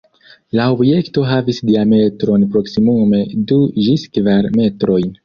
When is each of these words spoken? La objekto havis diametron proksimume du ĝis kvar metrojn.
La 0.59 0.63
objekto 0.75 1.25
havis 1.31 1.59
diametron 1.69 2.45
proksimume 2.55 3.21
du 3.53 3.59
ĝis 3.89 4.07
kvar 4.17 4.49
metrojn. 4.57 5.15